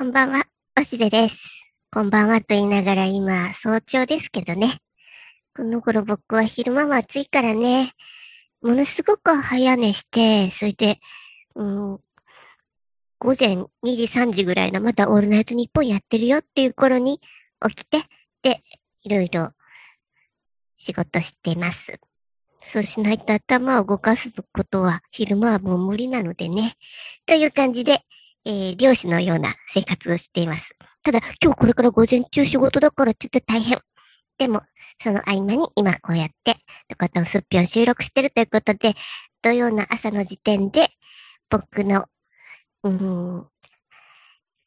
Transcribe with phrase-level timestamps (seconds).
[0.00, 0.46] こんばんは、
[0.80, 1.36] おしべです。
[1.92, 4.78] こんばんはと言いながら今、早朝ですけどね。
[5.54, 7.92] この頃僕は昼間は暑いからね、
[8.62, 11.00] ものすごく早寝して、それで、
[11.54, 12.00] うん、
[13.18, 17.20] 午前2時3時ぐらいのまたオールナイトニッポンやってるよっていう頃に
[17.68, 18.04] 起きて、
[18.42, 18.62] で、
[19.02, 19.50] いろいろ
[20.78, 22.00] 仕事してます。
[22.62, 26.78] そうしないと頭を動かすことは昼間はもう無理なのでね。
[27.26, 28.06] という感じで、
[28.44, 30.74] えー、漁師のような生活をしています。
[31.02, 33.80] ただ、今日これから午前中仕事だからちょっと大変。
[34.38, 34.62] でも、
[35.02, 36.56] その合間に今こうやって、
[36.88, 38.94] とことんすっぴょん収録してるということで、
[39.42, 40.90] 土曜の朝の時点で、
[41.48, 42.06] 僕の、
[42.82, 43.46] うん、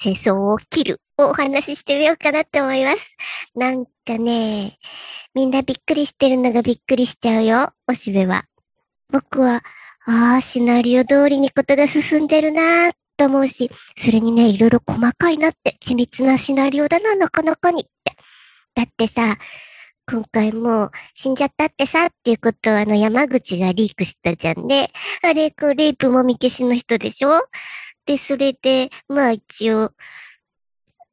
[0.00, 3.16] 清掃を切るをお話ししてみようかなって思います。
[3.54, 4.78] なんかね、
[5.34, 8.44] みんなびっくりしてるのがびっくりしちゃうよ、おしべは。
[9.10, 9.62] 僕は、
[10.06, 18.16] ああ、シナリオ通りにことが進んでるなーっと思うし、それにね、いろいろ細かいなって、緻密なシナリオだな、なかなかにって。
[18.74, 19.36] だってさ、
[20.06, 24.90] 今回もう死んじゃったってさっていうことをあの山口がリークしたじゃんね。
[25.22, 27.40] あれ、こう、レイプもみ消しの人でしょ？
[28.04, 29.92] で、それで、まあ一応、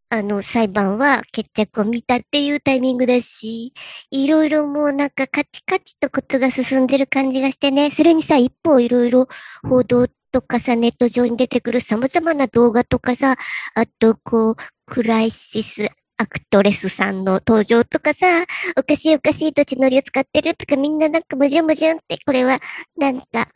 [0.10, 3.74] あの、裁判は決着を見たっていうタイミングだし、
[4.10, 9.30] いろいろもうなんかカチカチとことが進んでる感じがしてね、それにさ、一方いろいろ
[9.64, 13.38] 報道とかさ、ネット上に出てくる様々な動画とかさ、
[13.76, 18.46] あと、こう、クライシスアクトレスさんの登場とかさ、
[18.78, 22.60] おかしいおかしい土地のりを使ってるとかみんななんか矛盾矛盾って、これは、
[22.98, 23.50] なんか、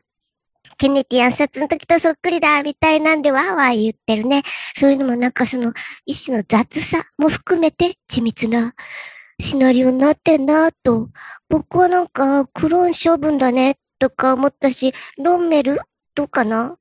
[0.78, 4.44] ケネティ暗殺の時とそっくりだ、みたいなんでわーわー言ってるね。
[4.78, 5.74] そういうのもなんかその、
[6.06, 8.74] 一種の雑さも含めて緻密な
[9.40, 11.10] シナリオになってんなと。
[11.50, 15.80] 僕はなんか、クローン処分だね、とか思ったし、ロンメル
[16.16, 16.78] どうかな？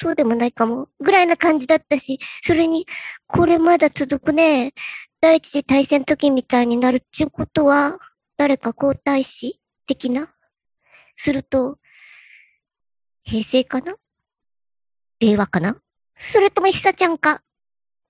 [0.00, 0.88] そうでもないかも。
[1.00, 2.86] ぐらいな感じだったし、それに、
[3.26, 4.72] これまだ続くね。
[5.20, 7.98] 第一次大戦時みたいになるっちゅうことは、
[8.38, 10.32] 誰か皇太子的な？
[11.16, 11.78] すると、
[13.22, 13.96] 平成かな？
[15.18, 15.76] 令和かな？
[16.18, 17.42] それとも久ちゃんか？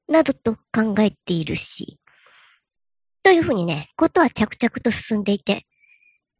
[0.06, 1.98] などと考えているし。
[3.22, 5.66] というふうにね、ことは着々と進んでいて、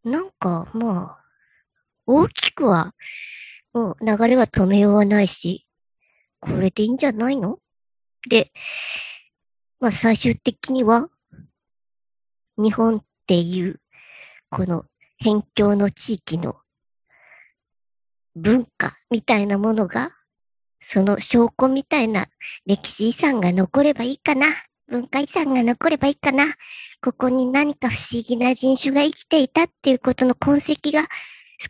[0.05, 1.25] なんか、まあ、
[2.07, 2.95] 大きくは
[3.73, 5.67] もう流れは止めようはないし、
[6.41, 7.59] これでいいんじゃないの？
[8.29, 8.53] で、
[9.79, 11.09] まあ最終的には、
[12.57, 13.81] 日本っていう、
[14.51, 14.85] この
[15.23, 16.57] 辺境の地域の
[18.35, 20.11] 文化みたいなものが、
[20.83, 22.29] その証拠みたいな
[22.67, 24.49] 歴史遺産が残ればいいかな。
[24.89, 26.47] 文化遺産が残ればいいかな。
[27.03, 31.07] ここに何か不思議な人種が生きていたっていうことの痕跡が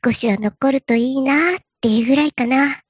[0.05, 2.83] 少しは残るといいなっっていうぐらいかな。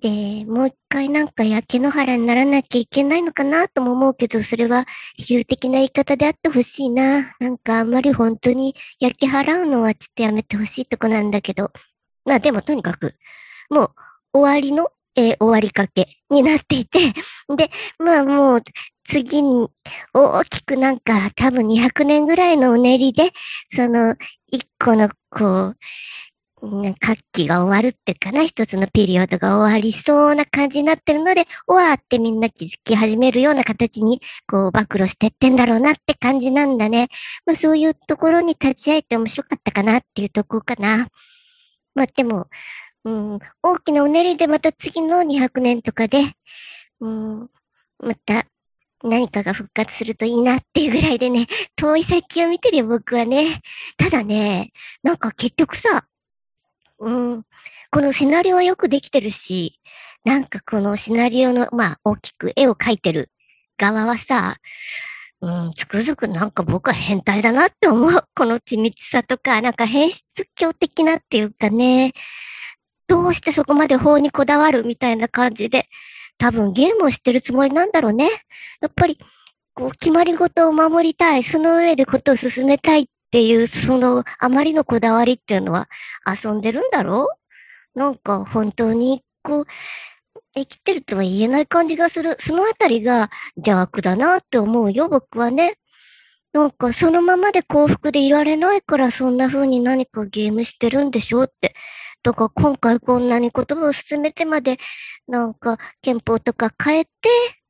[0.00, 4.86] で、もう一回なんか焼け野原にならなきゃいけないのかなとも思うけど、それは
[5.16, 7.36] 比喩的な言い方であってほしいな。
[7.38, 11.70] なんかあんまり本当に焼き払うのはちょっとやめてほしいとこなんだけど。
[12.24, 13.14] まあでもとにかく、
[13.68, 13.90] もう
[14.32, 17.12] 終わりの、えー、終わりかけになっていて、
[17.56, 18.62] で、まあもう
[19.04, 19.68] 次に
[20.12, 23.32] 大きくなんか多分200年ぐらいのうねりで、
[23.74, 24.16] その
[24.48, 25.76] 一個のこう、
[27.00, 37.08] 活気が終わるっていうかな、一つのピリオドが終わりそうな感じになってるので、終わってみんな気づき始めるような形に、こう、暴露してってんだろうなって感じなんだね。
[37.46, 41.08] まあそういうところに立ち会えて面白かったかなっていうとこかな。
[41.94, 42.48] まあでも、
[43.04, 46.32] うん、大きなうねりでまた次の200年とかで、
[47.00, 47.50] うん、
[47.98, 48.46] また
[49.02, 51.46] 何かが復活するといいなっていうぐらいでね、
[51.76, 53.62] 遠い先を見てるよ、僕はね。
[53.96, 54.72] ただね、
[55.02, 56.04] なんか結局さ、
[57.00, 57.42] うん。
[57.90, 59.80] このシナリオはよくできてるし、
[60.24, 63.30] なんかこのシナリオの、まあ、大きく絵を描いてる
[63.78, 64.58] 側はさ、
[65.40, 68.24] うん、つくづくなんか僕は変態だなって思う。
[68.34, 70.24] この緻密さとか、なんか変質
[70.54, 72.12] 狂的なっていうかね、
[73.06, 75.88] どうしてそこまで法にこだわるみたいな感じで、
[76.38, 78.30] 多分ゲームをしてるつもりなんだろうね。
[78.80, 79.18] やっぱり、
[79.74, 85.88] こう、決まり事を守りたい、その上でことを進めたいっっていう、その、あまりのこだわりっていうのは
[86.26, 87.28] 遊んでるんだろ
[87.94, 87.98] う？
[87.98, 89.66] なんか本当に、こう、
[90.56, 92.36] 生きてるとは言えない感じがする。
[92.40, 95.78] そのあたりが邪悪だなって思うよ、僕はね。
[96.52, 101.76] なんかそのままで幸福でいられないからそんな風に何かゲームしてるんでしょって。
[102.24, 104.78] だから今回こんなに言葉を進めてまで、
[105.28, 107.10] なんか憲法とか変えて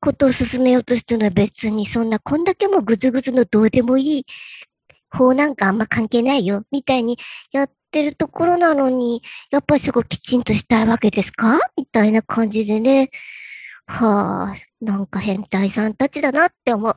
[0.00, 4.26] ことを進めようとしてるのは別にそんなこんだけもぐずぐずのどうでもいい
[5.10, 7.18] 法なんかあんま関係ないよ、みたいに
[7.52, 11.58] やってるところなのに、やっぱりそこきちんとしたいわけですか？
[11.76, 13.10] みたいな感じでね、
[13.86, 16.96] はあ、なんか変態さんたちだなって思う。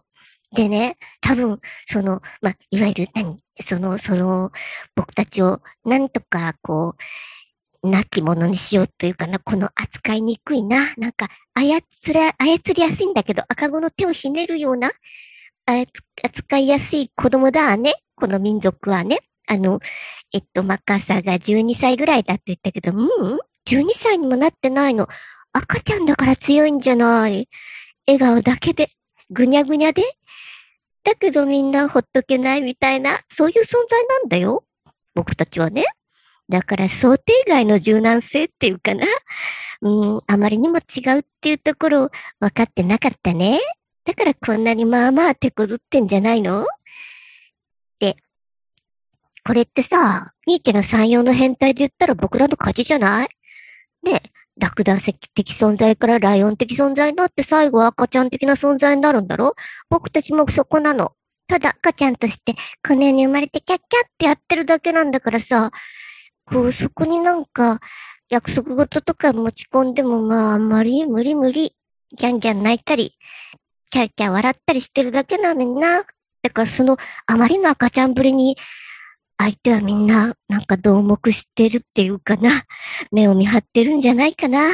[0.55, 4.51] でね、多分、その、まあ、いわゆる何、その、その、
[4.95, 6.95] 僕たちをなんとか、こ
[7.83, 11.81] う、亡き者にしようというかな、この扱いにくいな、なんか、操
[12.13, 14.91] ら、操りやすいんだけど、赤子の手をひねるような、
[16.23, 19.19] 扱いやすい子供だね、この民族はね。
[19.47, 19.79] あの、
[20.31, 25.07] えっと、マッカーサーが12歳ぐらいだって言ったけど、うん ?12 歳にもなってないの。
[25.51, 27.49] 赤ちゃんだから強いんじゃない。
[28.07, 28.89] 笑顔だけで、
[29.29, 30.03] ぐにゃぐにゃで。
[31.03, 34.63] だけどみんなほっとけないみたいな、そういう存在なんだよ。
[35.13, 35.85] 僕たちはね。
[36.49, 39.05] だから想定外の柔軟性っていうかな。
[39.81, 43.59] うん、あまりにも違うっていうところ分かってなかったね。
[44.05, 46.65] だからこんなにまあまあ手こずってんじゃないの、
[49.45, 53.29] これってさ、ニーチェの産業の変態で言ったら僕らの勝ちじゃない？
[54.03, 54.21] ね
[54.57, 55.17] ラクダ的
[55.53, 59.55] 存在からライオン的存在になって最後は赤ちゃん的な存在になるんだろ？
[59.89, 61.13] 僕たちもそこなの。
[61.47, 62.55] ただ赤ちゃんとして
[62.87, 65.71] この世に生まれてキャッキャってやってるだけなんだからさ、
[66.45, 67.79] こうそこになんか
[68.29, 71.75] 約束事とか持ち込んでもまああんまり無理無理。
[72.15, 73.17] ギャンギャン泣いたり、
[73.89, 76.03] キャーキャ笑ったりしてるだけなのにな。
[76.43, 78.55] だからそのあまりの赤ちゃんぶりに
[79.43, 82.63] 相手はみんな、なんか同目してるっていうかな。
[83.11, 84.69] 目を見張ってるんじゃないかな。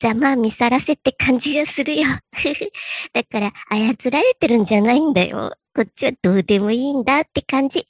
[0.00, 2.08] ざまあ見さらせって感じがするよ。
[3.12, 5.54] だから操られてるんじゃないんだよ。
[5.74, 7.86] こっちはどうでもいいんだって感じ。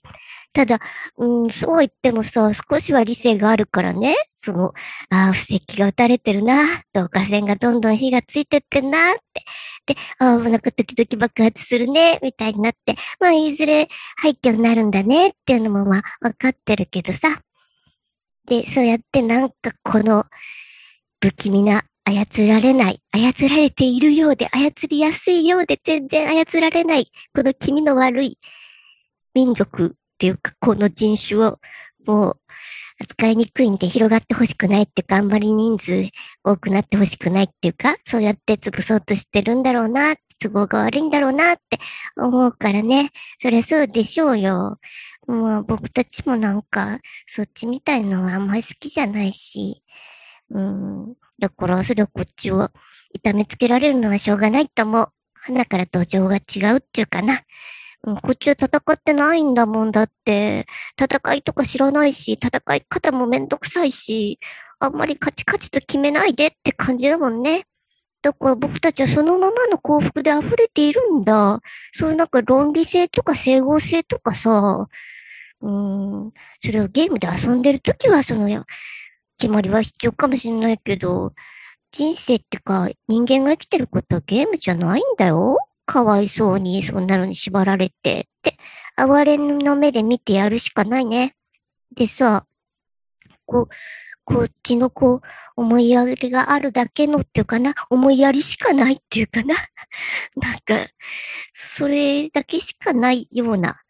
[0.53, 0.81] ただ、
[1.17, 4.73] うん、そう言ってもさ、少しは理性があるからね、その、
[5.11, 17.43] ああ、布石が打たれてるな、導火線がどんどん火がついてってんなって、で、ああ、なんか時々爆発するね、みたいになって、まあ、いずれ廃墟になるんだねっていうのもまあ、わかってるけどさ。
[18.47, 19.55] で、そうやってなんか
[19.85, 20.27] この、
[21.21, 28.39] 不気味な操られない、操られているようで、操りやすいようで、全然操られない、この気味の悪い
[29.35, 31.59] 民族っていうか、この人種を
[32.05, 32.37] もう
[33.01, 36.11] 扱いにくいんで広がってほしくないっていうか、あんまり人数
[36.45, 41.79] 多くなってほしくないっていうか、そうやって潰そうとしてるんだろうな、都合が悪いんだろうなって
[42.19, 43.13] 思うからね。
[43.41, 44.79] そりゃそうでしょうよ。
[45.27, 49.83] もう僕たちもなんか、そっちみたいのはあんまり好きじゃないし。
[50.51, 51.15] うん。
[51.39, 52.69] だから、それはこっちを
[53.15, 55.09] 痛めつけられるのはしょうがないと思う。
[55.33, 57.41] 花から土壌が違うっていうかな。
[58.05, 60.67] う、こっちは戦ってないんだもんだって、
[61.01, 64.39] 戦いとか知らないし、戦い方もめんどくさいし、
[64.79, 67.67] あんまりカチカチと決めないでって感じだもんね。
[68.23, 71.61] だから僕たちはそのままの幸福で溢れているんだ。
[71.93, 74.89] そういうなんか論理性とか整合性とかさ、
[75.63, 76.33] うん、
[76.65, 78.65] それをゲームで遊んでるときはその
[79.39, 81.33] 決まりは必要かもしれないけど、
[81.93, 85.59] 人生ってか人間が生きてることはゲームじゃないんだよ。
[85.91, 88.57] かわいそうに、そんなのに縛られて、って、
[88.95, 91.35] 哀れの目で見てやるしかないね。
[91.97, 92.47] でさ、
[93.45, 93.69] こう、
[94.25, 95.21] こっちのこう、
[95.57, 99.57] 思いやりがあるだけのっていうかな、思いやりしかないっていうかな。
[100.37, 100.87] なんか、
[101.55, 103.81] それだけしかないような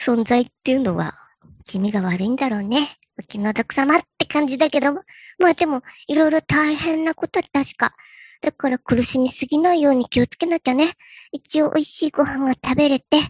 [0.00, 1.18] 存在っていうのは、
[1.64, 2.98] 君が悪いんだろうね。
[3.18, 5.02] お気の毒様って感じだけども。
[5.40, 7.96] まあでも、いろいろ大変なこと確か。
[8.42, 10.94] だから苦しみすぎないように気をつけなきゃね。
[11.32, 13.20] 一応美味しいご飯が食べれて、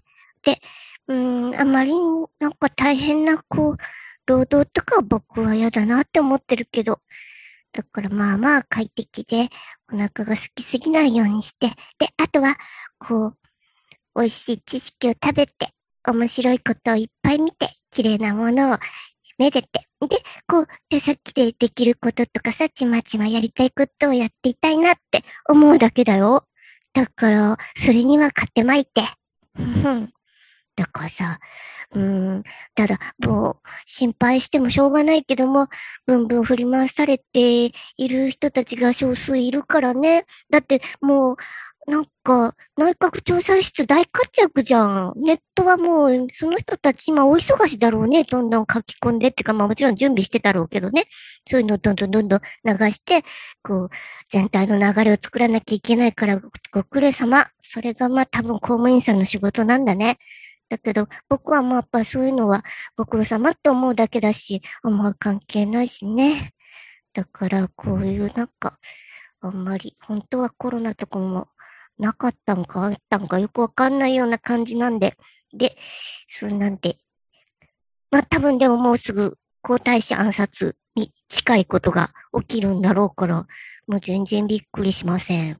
[0.42, 0.60] で、
[1.08, 1.92] うん、あまり
[2.38, 3.76] なんか大変な、こう、
[4.26, 7.00] 労働とか僕は嫌だなって思ってるけど、
[7.72, 9.50] だからまあまあ快適で、
[9.92, 11.68] お腹が空きすぎないようにして、
[11.98, 12.56] で、あとは、
[12.98, 13.36] こう、
[14.16, 15.70] 美味しい知識を食べて、
[16.06, 18.78] 面白いことをいっぱい見て、綺麗なものを
[19.38, 19.68] めでて、
[20.00, 26.46] で、こう、手先でできることとかさ、ちまちまやりたいことをやっていたいなって思うだけだよ。
[26.96, 29.02] だから、それには勝てまいて。
[30.76, 31.40] だからさ、
[31.94, 32.42] うん、
[32.74, 35.68] ただ、もう、心配してもしょうがないけども、
[36.06, 37.66] ブンブン振り回されて
[37.98, 40.24] いる人たちが少数いるからね。
[40.48, 41.36] だって、もう、
[41.86, 45.12] なんか、内閣調査室大活躍じゃん。
[45.16, 48.24] ネットはもう、その人たち今大忙しだろうね。
[48.24, 51.04] どんどん書き込んでっていうか、まあもちろん準備してたろうけどね。
[51.48, 53.22] そういうのをどんどんどんどん流して、
[53.62, 53.90] こう、
[54.30, 56.40] 全体の流れを作らなきゃいけないから、
[56.72, 57.48] ご苦労様。
[57.62, 60.18] それがまあ多分公務員さんの仕事なんだね。
[60.68, 62.64] だけど、僕はまあやっぱそういうのは
[62.96, 66.52] ご苦労様って思うだけだし、あんま関係ないしね。
[67.12, 68.76] だから、こういうなんか、
[69.40, 71.48] あんまり、本当はコロナとかも
[71.98, 75.16] なかったんかあったんかよくわかんないような感じなんで、
[75.52, 75.76] で、
[76.28, 76.98] それなんで、
[78.10, 83.46] まあ多分でももうすぐ皇太子暗殺に近いことが起きるんだろうから、
[83.86, 85.58] もう全然びっくりしません。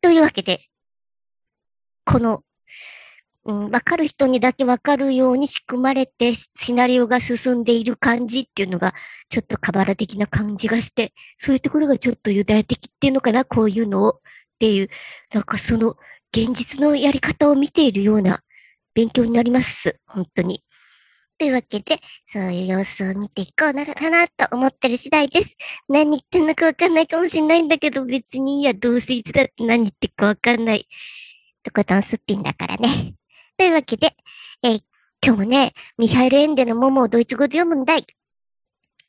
[0.00, 0.66] というわけで、
[2.04, 2.42] この、
[3.44, 8.94] うん、わかる人にだけわかるように仕組まれて、シナリオが進んでいる感じっていうのが、
[9.28, 14.20] ちょっとカバラ的な感じがして、そういうところがちょっとユダヤ的っていうのかな、こういうのを。
[14.56, 14.88] っていう、
[15.32, 15.96] なんかその、
[16.32, 18.42] 現実のやり方を見ているような
[18.94, 19.98] 勉強になります。
[20.06, 20.62] 本当に。
[21.38, 22.00] というわけで、
[22.32, 25.54] そういう様子を見ていこうなかなと思ってる次第です。
[25.88, 30.88] 何言ってんのかわかんないかもしれないんだけど、別にいや、どうせいつだって何言ってかわかんない。
[31.62, 33.14] とことんすっぴんだからね。
[33.58, 34.16] というわけで、
[34.62, 34.82] えー、
[35.22, 38.06] 今日もね、ミハイル・エンデのモモをドイツ語で読むんだい。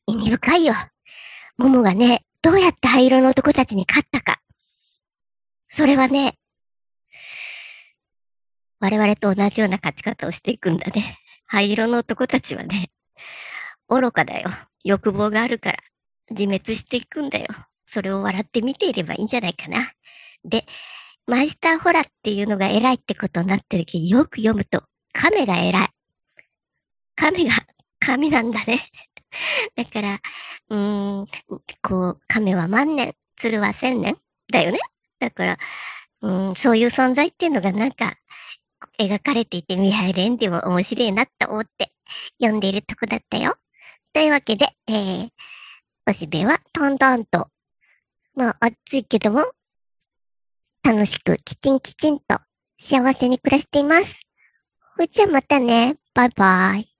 [0.08, 0.74] 意味深いよ。
[1.58, 4.42] モモがね、どうやって灰色の男たちに勝ったか。
[5.78, 6.34] それはね、
[8.80, 11.20] 我々と同じような勝ち方をしていくんだね。
[11.46, 12.90] 灰色の男たちはね、
[13.88, 14.50] 愚かだよ。
[14.84, 15.78] 欲望があるから、
[16.32, 17.46] 自滅していくんだよ。
[17.86, 19.92] それを笑って見ていればいいんじゃないかな。
[20.44, 20.66] で、
[21.28, 24.82] マイスターホラっていうのが偉いってことになってるけど、よく読むと、
[25.14, 25.90] 亀が偉い。
[27.16, 27.54] 亀が
[28.00, 28.90] 神なんだね。
[29.76, 30.22] だから、
[30.70, 31.28] うーん、
[31.84, 34.18] こう、亀は万年、鶴は千年
[34.52, 34.80] だよね。
[35.20, 35.58] だから、
[36.22, 38.18] うん、そういう存在っていうのがなんか、
[39.00, 41.92] 描かれていて、ミハイル・エンデも面白いなって思って
[42.40, 43.58] 読んでいるとこだったよ。
[44.14, 45.30] というわけで、えー、
[46.08, 47.50] おしべはトントンと、
[48.36, 49.46] まあ暑いけども、
[50.84, 52.40] 楽しくきちんきちんと
[52.80, 54.16] 幸せに暮らしています。
[54.98, 55.98] ほいじゃあまたね。
[56.14, 56.97] バイバイ。